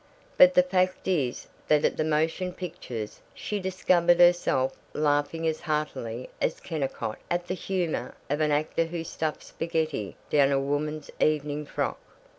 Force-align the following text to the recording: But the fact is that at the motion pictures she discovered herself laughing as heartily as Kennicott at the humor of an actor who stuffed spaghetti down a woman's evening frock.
But 0.35 0.55
the 0.55 0.63
fact 0.63 1.07
is 1.07 1.45
that 1.67 1.85
at 1.85 1.95
the 1.95 2.03
motion 2.03 2.53
pictures 2.53 3.21
she 3.35 3.59
discovered 3.59 4.19
herself 4.19 4.75
laughing 4.93 5.45
as 5.45 5.59
heartily 5.59 6.27
as 6.41 6.59
Kennicott 6.59 7.19
at 7.29 7.45
the 7.45 7.53
humor 7.53 8.15
of 8.27 8.41
an 8.41 8.49
actor 8.49 8.85
who 8.85 9.03
stuffed 9.03 9.43
spaghetti 9.43 10.15
down 10.31 10.51
a 10.51 10.59
woman's 10.59 11.11
evening 11.19 11.67
frock. 11.67 11.99